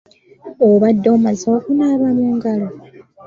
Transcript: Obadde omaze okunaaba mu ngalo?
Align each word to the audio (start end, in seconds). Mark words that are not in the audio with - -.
Obadde 0.69 1.07
omaze 1.15 1.47
okunaaba 1.57 2.07
mu 2.17 2.27
ngalo? 2.35 2.67